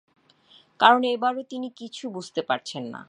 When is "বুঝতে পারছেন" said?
2.09-2.83